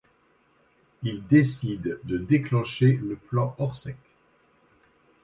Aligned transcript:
Il 1.03 1.27
décide 1.27 1.99
de 2.05 2.17
déclencher 2.17 2.93
le 2.93 3.15
plan 3.17 3.53
Orsec. 3.59 3.97